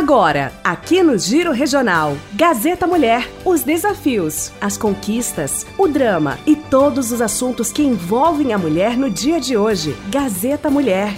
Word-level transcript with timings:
Agora, 0.00 0.50
aqui 0.64 1.02
no 1.02 1.18
Giro 1.18 1.52
Regional, 1.52 2.16
Gazeta 2.32 2.86
Mulher, 2.86 3.30
os 3.44 3.62
desafios, 3.62 4.50
as 4.58 4.78
conquistas, 4.78 5.66
o 5.76 5.86
drama 5.86 6.38
e 6.46 6.56
todos 6.56 7.12
os 7.12 7.20
assuntos 7.20 7.70
que 7.70 7.82
envolvem 7.82 8.54
a 8.54 8.58
mulher 8.58 8.96
no 8.96 9.10
dia 9.10 9.38
de 9.38 9.58
hoje. 9.58 9.94
Gazeta 10.10 10.70
Mulher. 10.70 11.12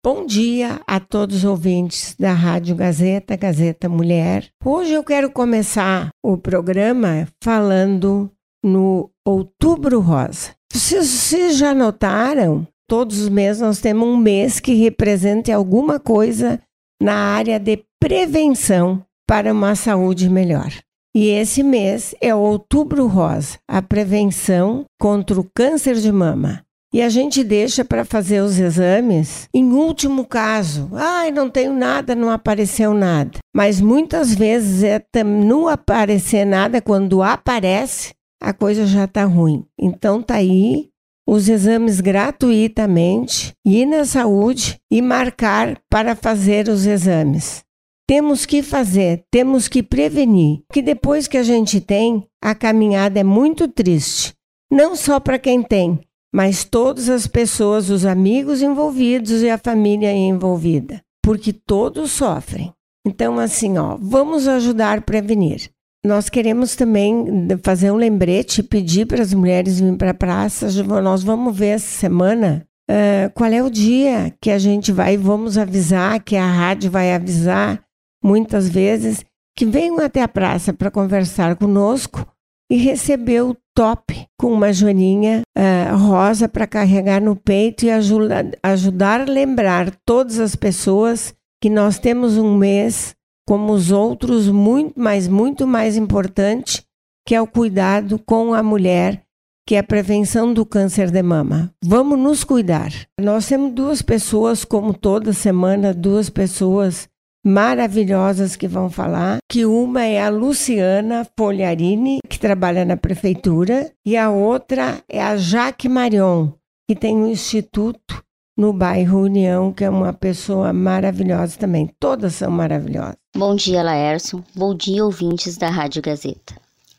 Bom 0.00 0.24
dia 0.24 0.80
a 0.86 1.00
todos 1.00 1.38
os 1.38 1.44
ouvintes 1.44 2.14
da 2.16 2.32
Rádio 2.32 2.76
Gazeta, 2.76 3.36
Gazeta 3.36 3.88
Mulher. 3.88 4.48
Hoje 4.64 4.92
eu 4.92 5.02
quero 5.02 5.28
começar 5.28 6.10
o 6.24 6.38
programa 6.38 7.26
falando 7.42 8.30
no 8.64 9.10
Outubro 9.26 9.98
Rosa. 9.98 10.50
Vocês, 10.72 11.06
vocês 11.06 11.58
já 11.58 11.74
notaram 11.74 12.66
todos 12.88 13.20
os 13.20 13.28
meses 13.28 13.62
nós 13.62 13.80
temos 13.80 14.08
um 14.08 14.16
mês 14.16 14.60
que 14.60 14.74
represente 14.74 15.50
alguma 15.50 15.98
coisa 15.98 16.60
na 17.00 17.14
área 17.14 17.58
de 17.58 17.84
prevenção 18.00 19.04
para 19.26 19.52
uma 19.52 19.74
saúde 19.74 20.28
melhor. 20.28 20.72
E 21.14 21.28
esse 21.28 21.62
mês 21.62 22.14
é 22.20 22.34
o 22.34 22.38
Outubro 22.38 23.06
Rosa, 23.06 23.58
a 23.68 23.82
prevenção 23.82 24.84
contra 24.98 25.38
o 25.38 25.48
câncer 25.54 25.96
de 25.96 26.10
mama. 26.10 26.64
E 26.94 27.00
a 27.00 27.08
gente 27.08 27.42
deixa 27.42 27.84
para 27.84 28.04
fazer 28.04 28.42
os 28.42 28.58
exames 28.58 29.48
em 29.54 29.72
último 29.72 30.26
caso. 30.26 30.90
Ai, 30.92 31.30
não 31.30 31.48
tenho 31.48 31.72
nada, 31.72 32.14
não 32.14 32.30
apareceu 32.30 32.92
nada. 32.92 33.38
Mas 33.54 33.80
muitas 33.80 34.34
vezes 34.34 34.82
é 34.82 35.02
não 35.24 35.68
aparecer 35.68 36.44
nada, 36.44 36.82
quando 36.82 37.22
aparece, 37.22 38.12
a 38.42 38.52
coisa 38.52 38.86
já 38.86 39.04
está 39.04 39.24
ruim. 39.24 39.64
Então 39.78 40.22
tá 40.22 40.34
aí 40.34 40.90
os 41.26 41.48
exames 41.48 42.00
gratuitamente, 42.00 43.52
ir 43.64 43.86
na 43.86 44.04
saúde 44.04 44.78
e 44.90 45.00
marcar 45.00 45.80
para 45.88 46.14
fazer 46.14 46.68
os 46.68 46.86
exames. 46.86 47.64
Temos 48.06 48.44
que 48.44 48.62
fazer, 48.62 49.24
temos 49.30 49.68
que 49.68 49.82
prevenir, 49.82 50.60
que 50.72 50.82
depois 50.82 51.28
que 51.28 51.38
a 51.38 51.42
gente 51.42 51.80
tem, 51.80 52.26
a 52.42 52.54
caminhada 52.54 53.20
é 53.20 53.24
muito 53.24 53.68
triste. 53.68 54.34
Não 54.70 54.96
só 54.96 55.20
para 55.20 55.38
quem 55.38 55.62
tem, 55.62 56.00
mas 56.34 56.64
todas 56.64 57.08
as 57.08 57.26
pessoas, 57.26 57.90
os 57.90 58.04
amigos 58.04 58.60
envolvidos 58.60 59.42
e 59.42 59.48
a 59.48 59.58
família 59.58 60.12
envolvida, 60.12 61.02
porque 61.22 61.52
todos 61.52 62.10
sofrem. 62.10 62.72
Então, 63.06 63.38
assim, 63.38 63.78
ó, 63.78 63.96
vamos 64.00 64.46
ajudar 64.46 64.98
a 64.98 65.02
prevenir. 65.02 65.71
Nós 66.04 66.28
queremos 66.28 66.74
também 66.74 67.24
fazer 67.62 67.92
um 67.92 67.96
lembrete, 67.96 68.60
pedir 68.62 69.06
para 69.06 69.22
as 69.22 69.32
mulheres 69.32 69.78
virem 69.78 69.96
para 69.96 70.10
a 70.10 70.14
praça. 70.14 70.66
Nós 71.00 71.22
vamos 71.22 71.56
ver 71.56 71.76
essa 71.76 72.00
semana 72.00 72.66
uh, 72.90 73.32
qual 73.34 73.50
é 73.50 73.62
o 73.62 73.70
dia 73.70 74.34
que 74.40 74.50
a 74.50 74.58
gente 74.58 74.90
vai, 74.90 75.16
vamos 75.16 75.56
avisar, 75.56 76.20
que 76.20 76.36
a 76.36 76.44
rádio 76.44 76.90
vai 76.90 77.14
avisar 77.14 77.80
muitas 78.22 78.68
vezes, 78.68 79.24
que 79.56 79.64
venham 79.64 79.98
até 80.00 80.22
a 80.22 80.28
praça 80.28 80.72
para 80.72 80.90
conversar 80.90 81.54
conosco 81.54 82.26
e 82.68 82.76
receber 82.76 83.42
o 83.42 83.56
top 83.74 84.26
com 84.36 84.52
uma 84.52 84.72
joaninha 84.72 85.42
uh, 85.56 85.96
rosa 85.96 86.48
para 86.48 86.66
carregar 86.66 87.20
no 87.20 87.36
peito 87.36 87.84
e 87.84 87.90
ajuda, 87.90 88.50
ajudar 88.60 89.20
a 89.20 89.30
lembrar 89.30 89.94
todas 90.04 90.40
as 90.40 90.56
pessoas 90.56 91.32
que 91.60 91.70
nós 91.70 91.98
temos 91.98 92.36
um 92.36 92.56
mês 92.56 93.14
como 93.46 93.72
os 93.72 93.90
outros, 93.90 94.48
muito, 94.48 94.94
mas 94.96 95.28
muito 95.28 95.66
mais 95.66 95.96
importante, 95.96 96.82
que 97.26 97.34
é 97.34 97.40
o 97.40 97.46
cuidado 97.46 98.18
com 98.18 98.54
a 98.54 98.62
mulher, 98.62 99.22
que 99.66 99.74
é 99.74 99.78
a 99.78 99.84
prevenção 99.84 100.52
do 100.52 100.66
câncer 100.66 101.10
de 101.10 101.22
mama. 101.22 101.72
Vamos 101.84 102.18
nos 102.18 102.44
cuidar. 102.44 102.90
Nós 103.20 103.46
temos 103.46 103.72
duas 103.72 104.02
pessoas, 104.02 104.64
como 104.64 104.92
toda 104.92 105.32
semana, 105.32 105.94
duas 105.94 106.28
pessoas 106.28 107.08
maravilhosas 107.44 108.54
que 108.54 108.68
vão 108.68 108.88
falar, 108.88 109.38
que 109.50 109.64
uma 109.64 110.04
é 110.04 110.22
a 110.22 110.28
Luciana 110.28 111.26
Folharini, 111.36 112.18
que 112.28 112.38
trabalha 112.38 112.84
na 112.84 112.96
prefeitura, 112.96 113.90
e 114.06 114.16
a 114.16 114.30
outra 114.30 115.02
é 115.08 115.20
a 115.20 115.36
Jaque 115.36 115.88
Marion, 115.88 116.50
que 116.88 116.94
tem 116.94 117.16
um 117.16 117.26
instituto 117.26 118.22
no 118.56 118.72
bairro 118.72 119.22
União, 119.22 119.72
que 119.72 119.84
é 119.84 119.90
uma 119.90 120.12
pessoa 120.12 120.72
maravilhosa 120.72 121.58
também. 121.58 121.90
Todas 121.98 122.34
são 122.34 122.50
maravilhosas. 122.50 123.21
Bom 123.34 123.54
dia, 123.54 123.82
Laércio. 123.82 124.44
Bom 124.54 124.74
dia, 124.74 125.02
ouvintes 125.02 125.56
da 125.56 125.70
Rádio 125.70 126.02
Gazeta. 126.02 126.54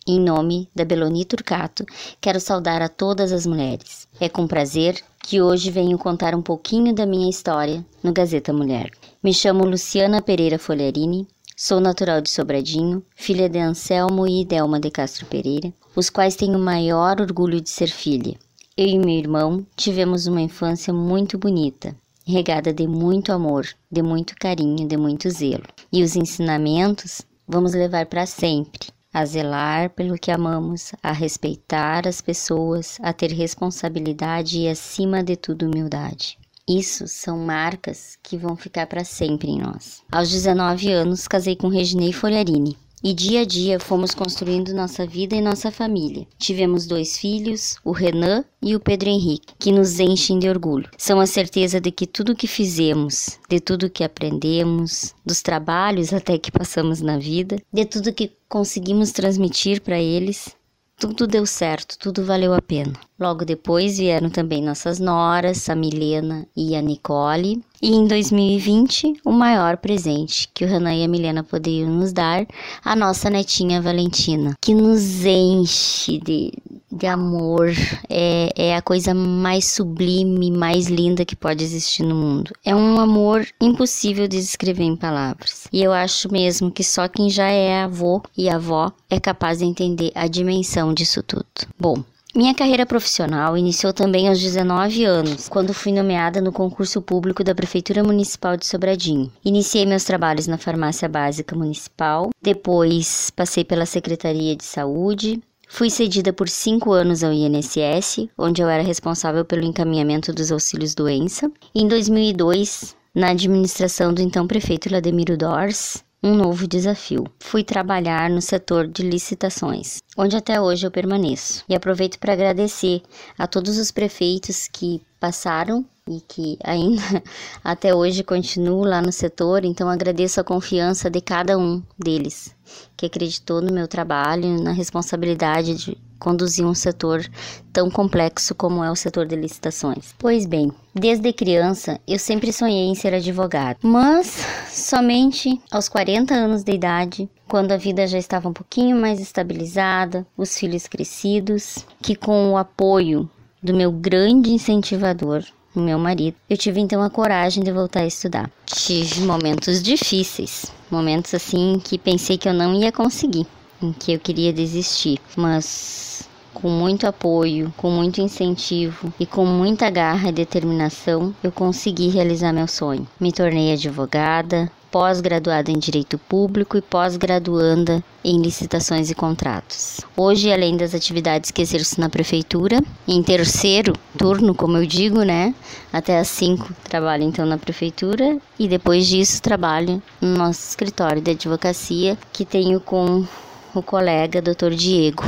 Em 0.08 0.20
nome 0.20 0.68
da 0.74 0.84
Beloni 0.84 1.24
Turcato, 1.26 1.86
quero 2.20 2.40
saudar 2.40 2.82
a 2.82 2.90
todas 2.90 3.32
as 3.32 3.46
mulheres. 3.46 4.08
É 4.20 4.28
com 4.28 4.48
prazer 4.48 5.00
que 5.22 5.40
hoje 5.40 5.70
venho 5.70 5.96
contar 5.96 6.34
um 6.34 6.42
pouquinho 6.42 6.92
da 6.92 7.06
minha 7.06 7.30
história 7.30 7.86
no 8.02 8.12
Gazeta 8.12 8.52
Mulher. 8.52 8.90
Me 9.24 9.32
chamo 9.32 9.64
Luciana 9.64 10.24
Pereira 10.24 10.58
Folharini, 10.58 11.28
sou 11.56 11.80
natural 11.80 12.20
de 12.20 12.32
Sobradinho, 12.32 13.04
filha 13.16 13.48
de 13.48 13.60
Anselmo 13.60 14.28
e 14.28 14.44
Delma 14.44 14.80
de 14.80 14.90
Castro 14.90 15.28
Pereira, 15.28 15.72
os 15.96 16.10
quais 16.10 16.36
tenho 16.36 16.58
o 16.58 16.62
maior 16.62 17.22
orgulho 17.22 17.62
de 17.62 17.70
ser 17.70 17.90
filha. 17.90 18.36
Eu 18.76 18.88
e 18.88 18.98
meu 18.98 19.20
irmão 19.20 19.64
tivemos 19.76 20.26
uma 20.26 20.42
infância 20.42 20.92
muito 20.92 21.38
bonita, 21.38 21.96
regada 22.26 22.74
de 22.74 22.88
muito 22.88 23.32
amor, 23.32 23.68
de 23.92 24.02
muito 24.02 24.36
carinho, 24.40 24.88
de 24.88 24.98
muito 24.98 25.30
zelo. 25.30 25.64
E 25.92 26.04
os 26.04 26.16
ensinamentos 26.16 27.22
vamos 27.48 27.74
levar 27.74 28.06
para 28.06 28.26
sempre: 28.26 28.90
a 29.14 29.26
zelar 29.26 29.90
pelo 29.92 30.18
que 30.18 30.32
amamos, 30.32 30.94
a 31.04 31.12
respeitar 31.12 32.08
as 32.08 32.22
pessoas, 32.22 32.98
a 33.02 33.14
ter 33.14 33.32
responsabilidade 33.32 34.60
e, 34.60 34.68
acima 34.68 35.24
de 35.24 35.36
tudo, 35.36 35.66
humildade. 35.66 36.38
Isso 36.68 37.10
são 37.10 37.38
marcas 37.38 38.18
que 38.24 38.38
vão 38.38 38.56
ficar 38.56 38.88
para 38.88 39.04
sempre 39.04 39.52
em 39.52 39.60
nós. 39.60 40.02
Aos 40.10 40.32
19 40.32 40.92
anos, 40.92 41.28
casei 41.28 41.58
com 41.58 41.68
Reginei 41.68 42.14
Folharini, 42.14 42.78
e 43.04 43.14
dia 43.14 43.42
a 43.42 43.46
dia 43.46 43.80
fomos 43.80 44.16
construindo 44.16 44.74
nossa 44.74 45.06
vida 45.06 45.36
e 45.36 45.42
nossa 45.42 45.70
família. 45.70 46.26
Tivemos 46.38 46.88
dois 46.88 47.18
filhos, 47.18 47.76
o 47.84 47.92
Renan 47.92 48.46
e 48.62 48.76
o 48.76 48.80
Pedro 48.80 49.10
Henrique, 49.10 49.54
que 49.60 49.72
nos 49.72 50.00
enchem 50.00 50.40
de 50.40 50.48
orgulho. 50.48 50.90
São 50.98 51.20
a 51.20 51.28
certeza 51.28 51.82
de 51.82 51.92
que 51.92 52.08
tudo 52.08 52.36
que 52.36 52.48
fizemos, 52.48 53.38
de 53.50 53.60
tudo 53.60 53.90
que 53.90 54.04
aprendemos, 54.04 55.14
dos 55.26 55.42
trabalhos 55.42 56.14
até 56.14 56.38
que 56.38 56.52
passamos 56.52 57.02
na 57.02 57.18
vida, 57.18 57.58
de 57.72 57.86
tudo 57.86 58.14
que 58.14 58.32
conseguimos 58.48 59.12
transmitir 59.12 59.82
para 59.82 60.00
eles, 60.00 60.56
tudo 60.98 61.28
deu 61.28 61.46
certo, 61.46 61.98
tudo 62.00 62.24
valeu 62.24 62.54
a 62.54 62.62
pena. 62.62 62.94
Logo 63.24 63.46
depois 63.46 64.00
vieram 64.00 64.30
também 64.30 64.62
nossas 64.62 65.00
noras, 65.00 65.70
a 65.70 65.76
Milena 65.76 66.46
e 66.54 66.76
a 66.76 66.82
Nicole. 66.82 67.64
E 67.82 67.96
em 67.96 68.06
2020, 68.06 69.22
o 69.24 69.32
maior 69.32 69.78
presente 69.78 70.50
que 70.54 70.66
o 70.66 70.68
Renan 70.68 70.94
e 70.94 71.06
a 71.06 71.08
Milena 71.08 71.42
poderiam 71.42 71.90
nos 71.90 72.12
dar, 72.12 72.46
a 72.84 72.94
nossa 72.98 73.30
netinha 73.30 73.82
Valentina, 73.82 74.58
que 74.60 74.76
nos 74.76 75.24
enche 75.24 76.20
de, 76.20 76.52
de 76.92 77.08
amor. 77.08 77.70
É, 78.10 78.50
é 78.58 78.76
a 78.76 78.82
coisa 78.82 79.14
mais 79.14 79.68
sublime, 79.68 80.52
mais 80.52 80.88
linda 80.88 81.24
que 81.24 81.36
pode 81.36 81.64
existir 81.64 82.04
no 82.04 82.16
mundo. 82.16 82.52
É 82.66 82.76
um 82.76 83.00
amor 83.00 83.48
impossível 83.62 84.28
de 84.28 84.36
descrever 84.36 84.84
em 84.84 84.98
palavras. 84.98 85.64
E 85.72 85.82
eu 85.82 85.94
acho 85.94 86.30
mesmo 86.30 86.70
que 86.70 86.84
só 86.84 87.08
quem 87.08 87.30
já 87.30 87.48
é 87.48 87.84
avô 87.84 88.22
e 88.38 88.50
avó 88.50 88.92
é 89.10 89.18
capaz 89.18 89.60
de 89.60 89.66
entender 89.66 90.12
a 90.14 90.28
dimensão 90.28 90.94
disso 90.94 91.24
tudo. 91.24 91.46
Bom, 91.80 92.04
minha 92.36 92.54
carreira 92.56 92.86
profissional 92.86 93.56
iniciou 93.56 93.94
também 93.94 94.28
aos 94.28 94.40
19 94.40 95.06
anos, 95.06 95.48
quando 95.48 95.74
fui 95.74 95.92
nomeada 95.92 96.42
no 96.42 96.52
concurso 96.52 97.02
público 97.02 97.44
da 97.44 97.54
Prefeitura 97.54 98.04
Municipal 98.04 98.58
de 98.58 98.66
Sobradinho. 98.66 99.32
Iniciei 99.46 99.86
meus 99.86 100.04
trabalhos 100.04 100.48
na 100.48 100.58
Farmácia 100.58 101.08
Básica 101.08 101.56
Municipal, 101.56 102.30
depois 102.42 103.30
passei 103.30 103.64
pela 103.64 103.86
Secretaria 103.86 104.56
de 104.56 104.64
Saúde, 104.64 105.42
Fui 105.76 105.90
cedida 105.90 106.32
por 106.32 106.48
cinco 106.48 106.92
anos 106.92 107.24
ao 107.24 107.34
INSS, 107.34 108.30
onde 108.38 108.62
eu 108.62 108.70
era 108.70 108.84
responsável 108.84 109.44
pelo 109.44 109.64
encaminhamento 109.64 110.32
dos 110.32 110.52
auxílios 110.52 110.94
doença. 110.94 111.52
Em 111.74 111.88
2002, 111.88 112.96
na 113.16 113.32
administração 113.32 114.14
do 114.14 114.22
então 114.22 114.46
prefeito 114.46 114.92
Lademiro 114.92 115.36
Dors, 115.36 116.04
um 116.24 116.34
novo 116.34 116.66
desafio. 116.66 117.26
Fui 117.40 117.64
trabalhar 117.64 118.30
no 118.30 118.42
setor 118.42 118.88
de 118.88 119.04
licitações, 119.04 119.98
onde 120.18 120.38
até 120.38 120.62
hoje 120.62 120.88
eu 120.88 120.92
permaneço. 120.92 121.66
E 121.68 121.76
aproveito 121.76 122.18
para 122.18 122.32
agradecer 122.32 123.02
a 123.38 123.46
todos 123.46 123.78
os 123.78 123.92
prefeitos 123.92 124.70
que 124.72 125.02
passaram 125.20 125.86
e 126.08 126.20
que 126.20 126.58
ainda 126.64 127.02
até 127.64 127.96
hoje 127.96 128.24
continuo 128.24 128.84
lá 128.84 129.02
no 129.02 129.12
setor, 129.12 129.64
então 129.64 129.88
agradeço 129.88 130.40
a 130.40 130.44
confiança 130.44 131.10
de 131.10 131.22
cada 131.22 131.58
um 131.58 131.82
deles, 131.98 132.54
que 132.98 133.06
acreditou 133.06 133.62
no 133.62 133.72
meu 133.72 133.88
trabalho, 133.88 134.62
na 134.62 134.72
responsabilidade 134.72 135.76
de 135.76 135.98
conduzir 136.20 136.66
um 136.66 136.74
setor 136.74 137.26
tão 137.72 137.90
complexo 137.90 138.56
como 138.56 138.84
é 138.84 138.90
o 138.90 138.96
setor 138.96 139.26
de 139.26 139.36
licitações. 139.36 140.14
Pois 140.18 140.46
bem, 140.46 140.72
desde 140.94 141.32
criança 141.34 142.00
eu 142.08 142.20
sempre 142.20 142.52
sonhei 142.52 142.86
em 142.86 142.96
ser 142.96 143.14
advogado, 143.14 143.80
mas 143.84 144.46
somente 144.70 145.62
aos 145.72 145.88
40 145.88 146.34
anos 146.34 146.64
de 146.64 146.74
idade, 146.74 147.30
quando 147.48 147.72
a 147.72 147.78
vida 147.78 148.08
já 148.08 148.18
estava 148.18 148.50
um 148.50 148.54
pouquinho 148.54 149.00
mais 149.00 149.20
estabilizada, 149.22 150.26
os 150.38 150.58
filhos 150.58 150.88
crescidos, 150.88 151.86
que 152.02 152.16
com 152.16 152.52
o 152.52 152.58
apoio 152.58 153.30
do 153.62 153.74
meu 153.74 153.92
grande 153.92 154.52
incentivador, 154.52 155.44
meu 155.82 155.98
marido, 155.98 156.36
eu 156.50 156.58
tive 156.58 156.80
então 156.80 157.02
a 157.02 157.10
coragem 157.10 157.64
de 157.64 157.72
voltar 157.72 158.02
a 158.02 158.08
estudar. 158.08 158.50
Tive 158.66 159.22
momentos 159.22 159.82
difíceis, 159.82 160.72
momentos 160.90 161.34
assim 161.34 161.82
que 161.84 161.98
pensei 161.98 162.38
que 162.38 162.48
eu 162.48 162.54
não 162.54 162.74
ia 162.74 162.92
conseguir, 162.92 163.48
em 163.82 163.92
que 163.92 164.14
eu 164.14 164.20
queria 164.20 164.54
desistir, 164.54 165.20
mas 165.36 166.30
com 166.54 166.70
muito 166.70 167.08
apoio, 167.08 167.74
com 167.76 167.90
muito 167.90 168.22
incentivo 168.22 169.14
e 169.20 169.26
com 169.26 169.46
muita 169.46 169.90
garra 169.90 170.30
e 170.30 170.32
determinação, 170.32 171.36
eu 171.44 171.52
consegui 171.52 172.10
realizar 172.10 172.54
meu 172.54 172.68
sonho. 172.68 173.08
Me 173.20 173.32
tornei 173.32 173.74
advogada, 173.74 174.72
pós-graduada 174.94 175.72
em 175.72 175.80
Direito 175.80 176.20
Público 176.20 176.78
e 176.78 176.82
pós-graduanda 176.82 178.04
em 178.24 178.40
Licitações 178.40 179.10
e 179.10 179.16
Contratos. 179.16 180.02
Hoje, 180.16 180.54
além 180.54 180.78
das 180.78 180.94
atividades 180.94 181.50
que 181.50 181.64
exerço 181.64 182.00
na 182.00 182.10
Prefeitura, 182.10 182.80
em 183.08 183.24
terceiro 183.24 183.94
turno, 184.16 184.54
como 184.54 184.78
eu 184.78 184.86
digo, 184.86 185.24
né? 185.24 185.56
Até 185.92 186.20
às 186.20 186.28
5 186.28 186.76
trabalho 186.84 187.24
então 187.24 187.44
na 187.44 187.58
Prefeitura 187.58 188.38
e 188.60 188.68
depois 188.68 189.08
disso 189.08 189.42
trabalho 189.42 190.00
no 190.22 190.38
nosso 190.38 190.70
escritório 190.70 191.24
de 191.24 191.32
advocacia 191.32 192.16
que 192.32 192.46
tenho 192.46 192.80
com 192.80 193.26
o 193.74 193.82
colega 193.82 194.44
Dr. 194.44 194.76
Diego, 194.76 195.24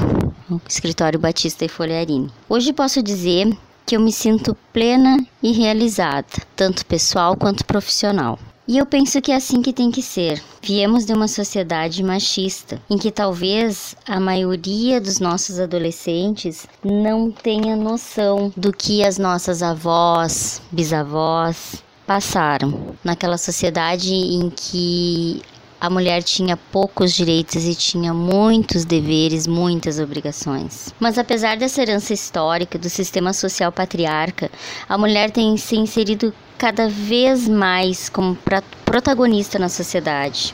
no 0.47 0.61
escritório 0.69 1.17
Batista 1.17 1.65
e 1.65 1.67
Folharini. 1.67 2.29
Hoje 2.47 2.71
posso 2.71 3.01
dizer 3.01 3.51
que 3.83 3.95
eu 3.95 3.99
me 3.99 4.11
sinto 4.11 4.55
plena 4.71 5.17
e 5.41 5.51
realizada, 5.53 6.27
tanto 6.55 6.85
pessoal 6.85 7.35
quanto 7.35 7.65
profissional. 7.65 8.37
E 8.67 8.79
eu 8.79 8.85
penso 8.85 9.21
que 9.21 9.31
é 9.31 9.35
assim 9.35 9.61
que 9.61 9.71
tem 9.71 9.91
que 9.91 10.01
ser. 10.01 10.41
Viemos 10.59 11.05
de 11.05 11.13
uma 11.13 11.27
sociedade 11.27 12.01
machista, 12.01 12.81
em 12.89 12.97
que 12.97 13.11
talvez 13.11 13.95
a 14.07 14.19
maioria 14.19 14.99
dos 14.99 15.19
nossos 15.19 15.59
adolescentes 15.59 16.65
não 16.83 17.29
tenha 17.29 17.75
noção 17.75 18.51
do 18.57 18.73
que 18.73 19.03
as 19.03 19.19
nossas 19.19 19.61
avós, 19.61 20.61
bisavós 20.71 21.83
passaram. 22.07 22.95
Naquela 23.03 23.37
sociedade 23.37 24.11
em 24.13 24.49
que 24.49 25.43
a 25.79 25.89
mulher 25.89 26.23
tinha 26.23 26.57
poucos 26.57 27.13
direitos 27.13 27.65
e 27.65 27.75
tinha 27.75 28.11
muitos 28.13 28.83
deveres, 28.83 29.45
muitas 29.45 29.99
obrigações. 29.99 30.91
Mas 30.99 31.19
apesar 31.19 31.57
dessa 31.57 31.83
herança 31.83 32.13
histórica 32.13 32.79
do 32.79 32.89
sistema 32.89 33.31
social 33.31 33.71
patriarca, 33.71 34.49
a 34.89 34.97
mulher 34.97 35.29
tem 35.29 35.55
se 35.57 35.75
inserido 35.75 36.33
cada 36.57 36.87
vez 36.87 37.47
mais 37.47 38.07
como 38.07 38.37
protagonista 38.85 39.59
na 39.59 39.67
sociedade. 39.67 40.53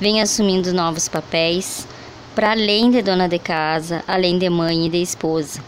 Vem 0.00 0.20
assumindo 0.20 0.72
novos 0.72 1.08
papéis, 1.08 1.86
para 2.34 2.52
além 2.52 2.90
de 2.90 3.02
dona 3.02 3.28
de 3.28 3.38
casa, 3.38 4.04
além 4.06 4.38
de 4.38 4.48
mãe 4.48 4.86
e 4.86 4.88
de 4.88 5.02
esposa. 5.02 5.60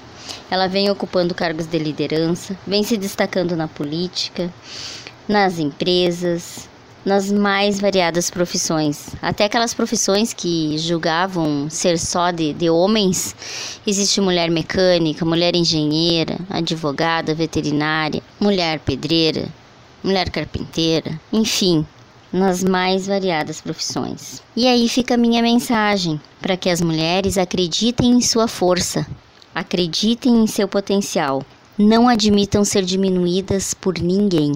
Ela 0.50 0.68
vem 0.68 0.90
ocupando 0.90 1.34
cargos 1.34 1.66
de 1.66 1.78
liderança, 1.78 2.56
vem 2.66 2.82
se 2.82 2.96
destacando 2.96 3.56
na 3.56 3.66
política, 3.66 4.50
nas 5.28 5.58
empresas, 5.58 6.68
nas 7.04 7.30
mais 7.30 7.80
variadas 7.80 8.30
profissões. 8.30 9.08
Até 9.20 9.44
aquelas 9.44 9.74
profissões 9.74 10.32
que 10.32 10.78
julgavam 10.78 11.68
ser 11.68 11.98
só 11.98 12.30
de, 12.30 12.52
de 12.52 12.70
homens, 12.70 13.34
existe 13.86 14.20
mulher 14.20 14.50
mecânica, 14.50 15.24
mulher 15.24 15.54
engenheira, 15.54 16.38
advogada, 16.48 17.34
veterinária, 17.34 18.22
mulher 18.40 18.78
pedreira, 18.78 19.48
mulher 20.04 20.28
carpinteira, 20.28 21.18
enfim, 21.32 21.84
nas 22.30 22.62
mais 22.62 23.06
variadas 23.06 23.60
profissões. 23.60 24.42
E 24.54 24.68
aí 24.68 24.88
fica 24.88 25.14
a 25.14 25.16
minha 25.16 25.40
mensagem 25.40 26.20
para 26.40 26.56
que 26.56 26.68
as 26.68 26.80
mulheres 26.80 27.38
acreditem 27.38 28.12
em 28.12 28.20
sua 28.20 28.46
força, 28.46 29.06
acreditem 29.54 30.42
em 30.42 30.46
seu 30.46 30.68
potencial, 30.68 31.42
não 31.78 32.08
admitam 32.08 32.64
ser 32.64 32.84
diminuídas 32.84 33.72
por 33.72 33.98
ninguém 33.98 34.52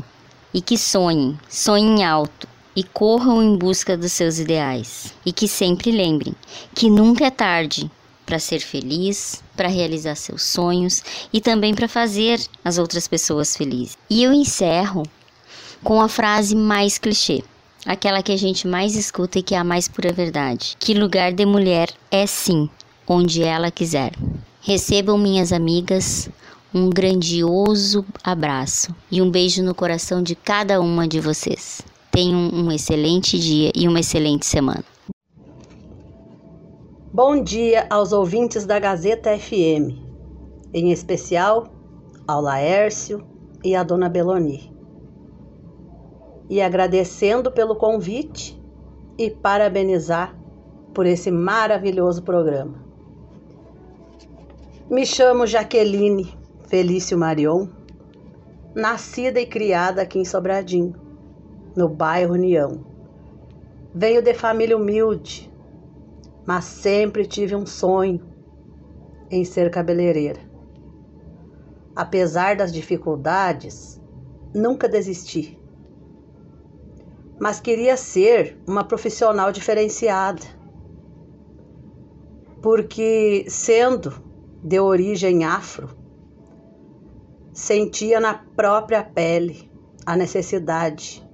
e 0.52 0.60
que 0.60 0.76
sonhem, 0.76 1.38
sonhem 1.48 2.04
alto 2.04 2.46
e 2.76 2.84
corram 2.84 3.42
em 3.42 3.56
busca 3.56 3.96
dos 3.96 4.12
seus 4.12 4.38
ideais. 4.38 5.14
E 5.24 5.32
que 5.32 5.48
sempre 5.48 5.90
lembrem 5.90 6.34
que 6.74 6.90
nunca 6.90 7.26
é 7.26 7.30
tarde 7.30 7.90
para 8.24 8.38
ser 8.38 8.60
feliz, 8.60 9.42
para 9.56 9.68
realizar 9.68 10.14
seus 10.14 10.42
sonhos 10.42 11.02
e 11.32 11.40
também 11.40 11.74
para 11.74 11.88
fazer 11.88 12.40
as 12.64 12.76
outras 12.76 13.08
pessoas 13.08 13.56
felizes. 13.56 13.96
E 14.10 14.22
eu 14.22 14.32
encerro 14.32 15.02
com 15.82 16.00
a 16.00 16.08
frase 16.08 16.56
mais 16.56 16.98
clichê, 16.98 17.42
aquela 17.86 18.22
que 18.22 18.32
a 18.32 18.36
gente 18.36 18.66
mais 18.66 18.96
escuta 18.96 19.38
e 19.38 19.42
que 19.42 19.54
é 19.54 19.58
a 19.58 19.64
mais 19.64 19.88
pura 19.88 20.12
verdade: 20.12 20.76
que 20.78 20.94
lugar 20.94 21.32
de 21.32 21.46
mulher 21.46 21.90
é 22.10 22.26
sim 22.26 22.68
onde 23.06 23.42
ela 23.42 23.70
quiser. 23.70 24.12
Recebam 24.60 25.16
minhas 25.16 25.52
amigas 25.52 26.28
um 26.74 26.90
grandioso 26.90 28.04
abraço 28.22 28.94
e 29.10 29.22
um 29.22 29.30
beijo 29.30 29.62
no 29.62 29.74
coração 29.74 30.22
de 30.22 30.34
cada 30.34 30.80
uma 30.80 31.08
de 31.08 31.18
vocês. 31.18 31.80
Tenham 32.10 32.50
um 32.52 32.70
excelente 32.70 33.38
dia 33.38 33.72
e 33.74 33.88
uma 33.88 34.00
excelente 34.00 34.44
semana. 34.44 34.84
Bom 37.10 37.42
dia 37.42 37.86
aos 37.88 38.12
ouvintes 38.12 38.66
da 38.66 38.78
Gazeta 38.78 39.36
FM, 39.38 39.96
em 40.74 40.92
especial 40.92 41.66
ao 42.26 42.42
Laércio 42.42 43.24
e 43.64 43.74
à 43.74 43.82
Dona 43.82 44.08
Beloni. 44.08 44.77
E 46.48 46.60
agradecendo 46.62 47.52
pelo 47.52 47.76
convite 47.76 48.60
e 49.18 49.30
parabenizar 49.30 50.38
por 50.94 51.06
esse 51.06 51.30
maravilhoso 51.30 52.22
programa. 52.22 52.84
Me 54.90 55.04
chamo 55.04 55.46
Jaqueline 55.46 56.34
Felício 56.68 57.18
Marion, 57.18 57.68
nascida 58.74 59.40
e 59.40 59.46
criada 59.46 60.02
aqui 60.02 60.18
em 60.18 60.24
Sobradinho, 60.24 60.94
no 61.76 61.88
bairro 61.88 62.34
União. 62.34 62.84
Venho 63.94 64.22
de 64.22 64.32
família 64.34 64.76
humilde, 64.76 65.52
mas 66.46 66.64
sempre 66.64 67.26
tive 67.26 67.54
um 67.54 67.66
sonho 67.66 68.20
em 69.30 69.44
ser 69.44 69.70
cabeleireira. 69.70 70.40
Apesar 71.94 72.56
das 72.56 72.72
dificuldades, 72.72 74.00
nunca 74.54 74.88
desisti. 74.88 75.57
Mas 77.38 77.60
queria 77.60 77.96
ser 77.96 78.58
uma 78.66 78.84
profissional 78.84 79.52
diferenciada. 79.52 80.42
Porque, 82.60 83.46
sendo 83.48 84.12
de 84.62 84.80
origem 84.80 85.44
afro, 85.44 85.90
sentia 87.52 88.18
na 88.18 88.34
própria 88.34 89.02
pele 89.02 89.70
a 90.04 90.16
necessidade 90.16 91.26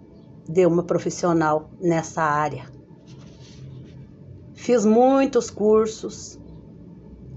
de 0.49 0.67
uma 0.67 0.83
profissional 0.83 1.71
nessa 1.81 2.23
área. 2.23 2.67
Fiz 4.55 4.85
muitos 4.85 5.51
cursos, 5.51 6.39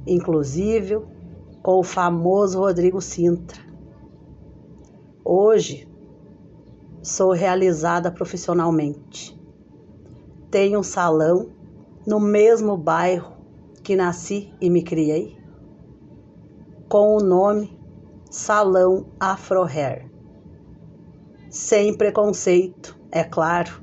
inclusive 0.06 1.02
com 1.62 1.80
o 1.80 1.84
famoso 1.84 2.60
Rodrigo 2.60 3.02
Sintra. 3.02 3.62
Hoje 5.24 5.87
sou 7.08 7.32
realizada 7.32 8.12
profissionalmente. 8.12 9.40
Tenho 10.52 10.80
um 10.80 10.84
salão 10.84 11.52
no 12.06 12.20
mesmo 12.20 12.76
bairro 12.76 13.38
que 13.82 13.96
nasci 13.96 14.54
e 14.60 14.70
me 14.70 14.84
criei, 14.84 15.38
com 16.90 17.16
o 17.16 17.24
nome 17.24 17.80
Salão 18.30 19.06
Afro 19.18 19.64
Hair. 19.64 20.12
Sem 21.50 21.96
preconceito, 21.96 23.00
é 23.10 23.24
claro, 23.24 23.82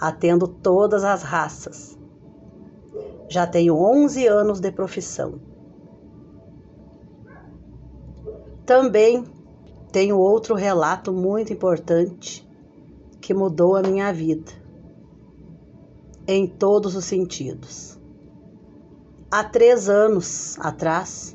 atendo 0.00 0.46
todas 0.46 1.02
as 1.02 1.24
raças. 1.24 1.98
Já 3.28 3.48
tenho 3.48 3.74
11 3.76 4.28
anos 4.28 4.60
de 4.60 4.70
profissão. 4.70 5.40
Também 8.64 9.24
tenho 9.96 10.18
outro 10.18 10.54
relato 10.54 11.10
muito 11.10 11.54
importante 11.54 12.46
que 13.18 13.32
mudou 13.32 13.76
a 13.76 13.80
minha 13.80 14.12
vida, 14.12 14.52
em 16.28 16.46
todos 16.46 16.94
os 16.94 17.06
sentidos. 17.06 17.98
Há 19.30 19.42
três 19.42 19.88
anos 19.88 20.58
atrás, 20.60 21.34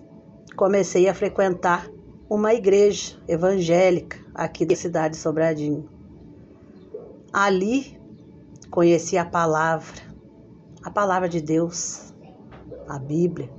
comecei 0.56 1.10
a 1.10 1.13
frequentar 1.15 1.89
uma 2.30 2.53
igreja 2.53 3.20
evangélica 3.27 4.20
aqui 4.32 4.63
da 4.63 4.75
cidade 4.75 5.15
de 5.15 5.20
Sobradinho. 5.20 5.89
Ali 7.34 8.00
conheci 8.70 9.18
a 9.18 9.25
palavra, 9.25 10.03
a 10.84 10.91
palavra 10.91 11.27
de 11.27 11.41
Deus, 11.41 12.13
a 12.88 13.00
Bíblia. 13.00 13.50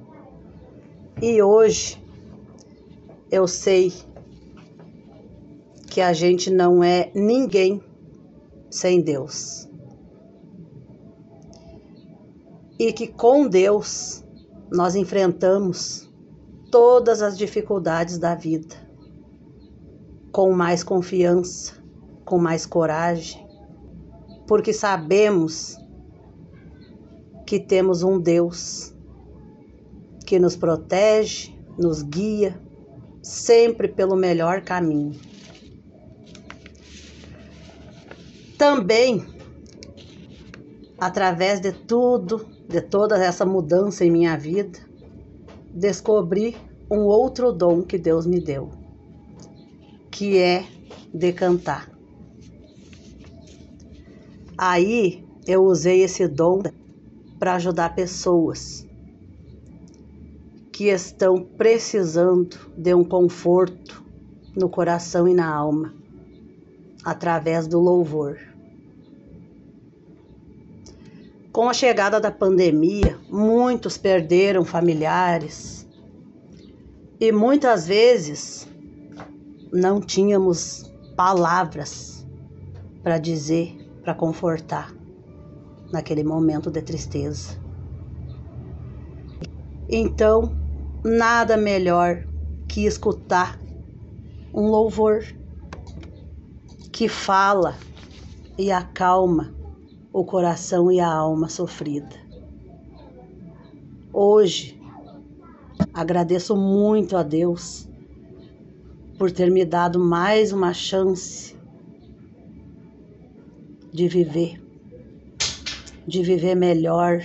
E 1.21 1.43
hoje 1.43 2.01
eu 3.33 3.49
sei 3.49 3.93
que 5.93 6.01
a 6.01 6.15
gente 6.15 6.49
não 6.49 6.83
é 6.83 7.13
ninguém 7.15 7.85
sem 8.71 9.03
Deus. 9.03 9.69
E 12.79 12.95
que 12.95 13.07
com 13.07 13.47
Deus 13.47 14.25
nós 14.71 14.95
enfrentamos 14.95 16.11
todas 16.71 17.21
as 17.21 17.37
dificuldades 17.37 18.17
da 18.17 18.35
vida. 18.35 18.75
com 20.33 20.51
mais 20.55 20.83
confiança, 20.83 21.75
com 22.25 22.39
mais 22.39 22.65
coragem, 22.65 23.47
porque 24.47 24.73
sabemos 24.73 25.77
que 27.47 27.61
temos 27.61 28.03
um 28.03 28.19
Deus 28.19 28.95
que 30.27 30.39
nos 30.39 30.57
protege, 30.57 31.55
nos 31.77 32.01
guia 32.01 32.59
sempre 33.23 33.89
pelo 33.89 34.17
melhor 34.17 34.63
caminho. 34.63 35.32
Também, 38.63 39.27
através 40.97 41.59
de 41.59 41.73
tudo, 41.73 42.47
de 42.69 42.81
toda 42.81 43.19
essa 43.19 43.45
mudança 43.45 44.05
em 44.05 44.11
minha 44.13 44.37
vida, 44.37 44.79
descobri 45.75 46.57
um 46.89 47.01
outro 47.01 47.51
dom 47.51 47.83
que 47.83 47.99
Deus 47.99 48.25
me 48.25 48.39
deu, 48.39 48.71
que 50.13 50.39
é 50.39 50.65
de 51.13 51.33
cantar. 51.33 51.91
Aí 54.57 55.27
eu 55.45 55.65
usei 55.65 56.05
esse 56.05 56.29
dom 56.29 56.63
para 57.41 57.57
ajudar 57.57 57.97
pessoas 57.97 58.87
que 60.71 60.85
estão 60.85 61.43
precisando 61.43 62.57
de 62.79 62.95
um 62.95 63.03
conforto 63.03 64.05
no 64.55 64.69
coração 64.69 65.27
e 65.27 65.35
na 65.35 65.53
alma, 65.53 65.93
através 67.05 67.67
do 67.67 67.81
louvor. 67.81 68.52
Com 71.53 71.69
a 71.69 71.75
chegada 71.75 72.19
da 72.19 72.31
pandemia, 72.31 73.19
muitos 73.29 73.99
perderam 73.99 74.65
familiares 74.65 75.87
e 77.21 77.31
muitas 77.31 77.87
vezes 77.87 78.67
não 79.71 80.01
tínhamos 80.01 80.91
palavras 81.15 82.27
para 83.03 83.19
dizer, 83.19 83.77
para 84.03 84.15
confortar 84.15 84.95
naquele 85.93 86.25
momento 86.25 86.71
de 86.71 86.81
tristeza. 86.81 87.61
Então, 89.91 90.57
nada 91.05 91.59
melhor 91.59 92.25
que 92.67 92.87
escutar 92.87 93.61
um 94.55 94.69
louvor 94.69 95.23
que 96.91 97.11
fala 97.11 97.77
e 98.57 98.73
acalma 98.73 99.62
o 100.13 100.25
coração 100.25 100.91
e 100.91 101.01
a 101.01 101.09
alma 101.09 101.49
sofrida. 101.49 102.17
Hoje, 104.13 104.81
agradeço 105.95 106.55
muito 106.57 107.17
a 107.17 107.23
Deus 107.23 107.89
por 109.19 109.31
ter 109.31 109.51
me 109.51 109.65
dado 109.65 109.99
mais 109.99 110.53
uma 110.53 110.75
chance 110.75 111.57
de 113.93 114.09
viver, 114.09 114.63
de 116.07 116.23
viver 116.23 116.55
melhor, 116.55 117.23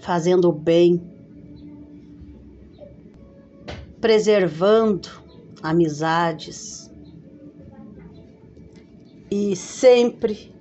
fazendo 0.00 0.48
o 0.48 0.52
bem 0.52 1.18
preservando 4.00 5.08
amizades 5.62 6.90
e 9.30 9.56
sempre 9.56 10.54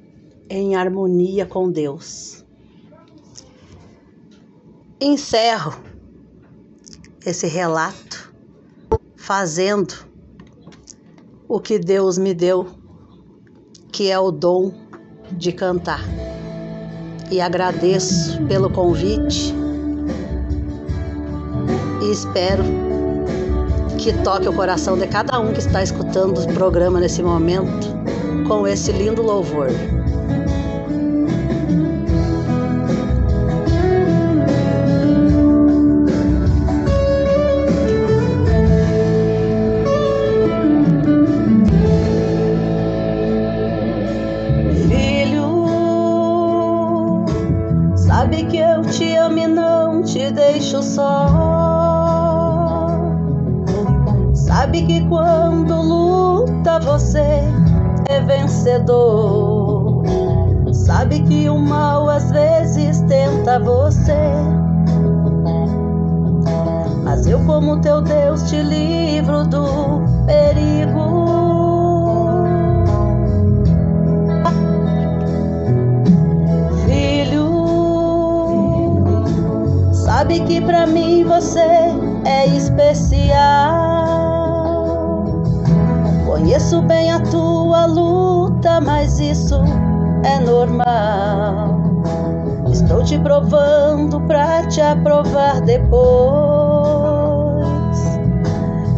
em 0.49 0.75
harmonia 0.75 1.45
com 1.45 1.71
Deus. 1.71 2.45
Encerro 4.99 5.75
esse 7.25 7.47
relato 7.47 8.33
fazendo 9.15 9.93
o 11.47 11.59
que 11.59 11.77
Deus 11.77 12.17
me 12.17 12.33
deu, 12.33 12.67
que 13.91 14.09
é 14.09 14.19
o 14.19 14.31
dom 14.31 14.73
de 15.31 15.51
cantar. 15.51 16.01
E 17.29 17.41
agradeço 17.41 18.41
pelo 18.47 18.69
convite 18.69 19.53
e 22.01 22.11
espero 22.11 22.63
que 23.97 24.13
toque 24.23 24.47
o 24.47 24.53
coração 24.53 24.97
de 24.97 25.07
cada 25.07 25.37
um 25.39 25.51
que 25.51 25.59
está 25.59 25.83
escutando 25.83 26.39
o 26.39 26.53
programa 26.53 26.99
nesse 26.99 27.21
momento 27.21 27.87
com 28.47 28.65
esse 28.65 28.91
lindo 28.93 29.21
louvor. 29.21 29.67
Sabe 54.67 54.81
que 54.81 55.01
quando 55.07 55.81
luta 55.81 56.77
você 56.81 57.41
é 58.09 58.19
vencedor. 58.19 60.03
Sabe 60.73 61.21
que 61.21 61.49
o 61.49 61.57
mal 61.57 62.09
às 62.09 62.29
vezes 62.31 62.99
tenta 63.03 63.59
você. 63.59 64.11
Mas 67.01 67.25
eu, 67.27 67.39
como 67.45 67.79
teu 67.79 68.01
Deus, 68.01 68.43
te 68.49 68.61
livro 68.61 69.45
do 69.45 70.03
perigo. 70.25 71.15
Filho, 76.85 77.47
sabe 79.93 80.41
que 80.41 80.59
pra 80.59 80.85
mim 80.85 81.23
você 81.23 81.61
é 82.25 82.47
especial. 82.47 83.86
Conheço 86.67 86.81
bem 86.81 87.09
a 87.09 87.21
tua 87.21 87.85
luta, 87.85 88.81
mas 88.81 89.21
isso 89.21 89.55
é 90.25 90.37
normal. 90.37 91.79
Estou 92.69 93.01
te 93.05 93.17
provando 93.19 94.19
pra 94.27 94.67
te 94.67 94.81
aprovar 94.81 95.61
depois. 95.61 95.97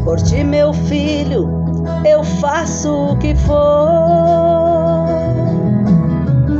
Por 0.03 0.19
ti, 0.19 0.43
meu 0.43 0.73
filho, 0.73 1.63
eu 2.03 2.23
faço 2.23 2.91
o 2.91 3.17
que 3.17 3.35
for. 3.35 3.87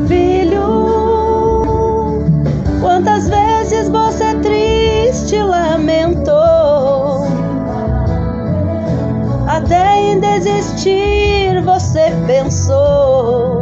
Filho, 0.07 1.73
quantas 2.81 3.27
vezes 3.27 3.89
você 3.89 4.35
triste 4.43 4.58
Até 9.59 9.99
em 9.99 10.21
desistir 10.21 11.61
você 11.65 12.13
pensou. 12.25 13.61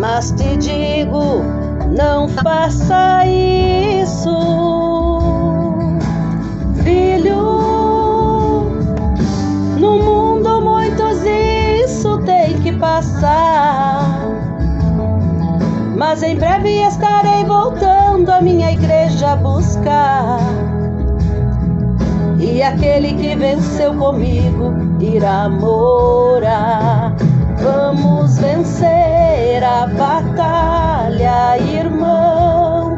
Mas 0.00 0.32
te 0.32 0.56
digo, 0.56 1.44
não 1.96 2.28
faça 2.28 3.24
isso, 3.24 4.34
filho. 6.82 7.36
No 9.78 9.98
mundo 10.02 10.60
muitos 10.60 11.22
isso 11.24 12.18
tem 12.22 12.58
que 12.62 12.72
passar. 12.72 14.02
Mas 15.96 16.20
em 16.24 16.34
breve 16.34 16.82
estarei 16.82 17.44
voltando 17.44 18.28
a 18.30 18.40
minha 18.40 18.72
igreja 18.72 19.36
buscar. 19.36 20.63
Aquele 22.64 23.12
que 23.12 23.36
venceu 23.36 23.94
comigo 23.94 24.72
irá 24.98 25.50
morar. 25.50 27.14
Vamos 27.62 28.38
vencer 28.38 29.62
a 29.62 29.86
batalha, 29.86 31.58
irmão. 31.58 32.96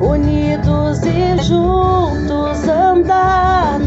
Unidos 0.00 1.02
e 1.02 1.36
juntos 1.42 2.66
andar 2.66 3.78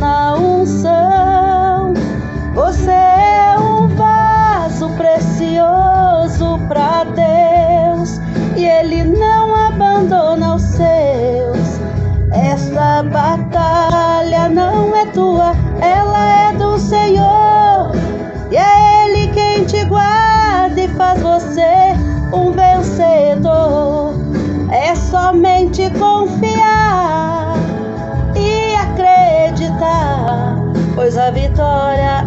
não 14.51 14.96
é 14.96 15.05
tua, 15.08 15.53
ela 15.81 16.50
é 16.50 16.53
do 16.53 16.77
Senhor. 16.77 17.91
E 18.51 18.58
é 18.58 19.05
Ele 19.05 19.27
quem 19.34 19.65
te 19.65 19.84
guarda 19.86 20.79
e 20.79 20.88
faz 20.89 21.22
você 21.22 21.96
um 22.34 22.51
vencedor. 22.51 24.13
É 24.72 24.96
somente 24.96 25.89
confiar 25.91 27.55
e 28.36 28.75
acreditar 28.75 30.22
pois 30.96 31.17
a 31.17 31.31
vitória 31.31 32.20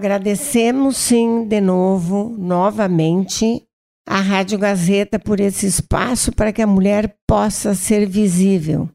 agradecemos 0.00 0.96
sim 0.96 1.44
de 1.44 1.60
novo, 1.60 2.34
novamente, 2.38 3.62
a 4.08 4.18
Rádio 4.18 4.58
Gazeta 4.58 5.18
por 5.18 5.38
esse 5.38 5.66
espaço 5.66 6.32
para 6.32 6.54
que 6.54 6.62
a 6.62 6.66
mulher 6.66 7.18
possa 7.28 7.74
ser 7.74 8.08
visível 8.08 8.88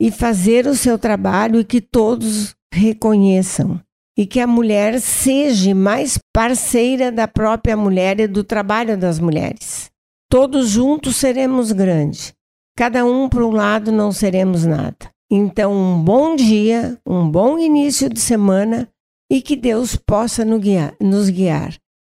e 0.00 0.10
fazer 0.10 0.66
o 0.66 0.74
seu 0.74 0.98
trabalho 0.98 1.60
e 1.60 1.64
que 1.64 1.80
todos 1.80 2.56
reconheçam. 2.74 3.80
E 4.16 4.26
que 4.26 4.40
a 4.40 4.48
mulher 4.48 5.00
seja 5.00 5.72
mais 5.76 6.18
parceira 6.34 7.12
da 7.12 7.28
própria 7.28 7.76
mulher 7.76 8.18
e 8.18 8.26
do 8.26 8.42
trabalho 8.42 8.98
das 8.98 9.20
mulheres. 9.20 9.88
Todos 10.28 10.70
juntos 10.70 11.14
seremos 11.14 11.70
grandes. 11.70 12.34
Cada 12.76 13.04
um 13.04 13.28
para 13.28 13.46
um 13.46 13.52
lado 13.52 13.92
não 13.92 14.10
seremos 14.10 14.66
nada. 14.66 15.08
Então, 15.30 15.72
um 15.72 16.02
bom 16.02 16.34
dia, 16.34 16.98
um 17.06 17.30
bom 17.30 17.60
início 17.60 18.08
de 18.08 18.18
semana 18.18 18.88
e 19.30 19.42
que 19.42 19.56
Deus 19.56 19.96
possa 19.96 20.44
nos 20.44 21.28
guiar. 21.28 21.76